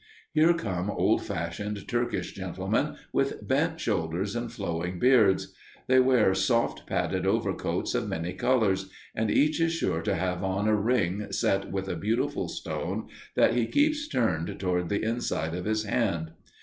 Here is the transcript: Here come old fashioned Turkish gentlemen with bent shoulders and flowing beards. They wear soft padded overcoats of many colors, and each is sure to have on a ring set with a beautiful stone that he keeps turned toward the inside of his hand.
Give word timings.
Here 0.33 0.55
come 0.55 0.89
old 0.89 1.21
fashioned 1.23 1.87
Turkish 1.87 2.31
gentlemen 2.31 2.95
with 3.13 3.47
bent 3.47 3.79
shoulders 3.79 4.35
and 4.35 4.51
flowing 4.51 4.97
beards. 4.97 5.53
They 5.85 5.99
wear 5.99 6.33
soft 6.33 6.87
padded 6.87 7.27
overcoats 7.27 7.93
of 7.93 8.09
many 8.09 8.33
colors, 8.33 8.89
and 9.13 9.29
each 9.29 9.61
is 9.61 9.73
sure 9.73 10.01
to 10.01 10.15
have 10.15 10.43
on 10.43 10.67
a 10.67 10.73
ring 10.75 11.31
set 11.31 11.71
with 11.71 11.87
a 11.87 11.95
beautiful 11.95 12.47
stone 12.47 13.09
that 13.35 13.53
he 13.53 13.67
keeps 13.67 14.07
turned 14.07 14.59
toward 14.59 14.89
the 14.89 15.03
inside 15.03 15.53
of 15.53 15.65
his 15.65 15.83
hand. 15.83 16.31